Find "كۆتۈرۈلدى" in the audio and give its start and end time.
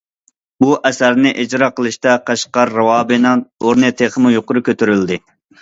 4.73-5.25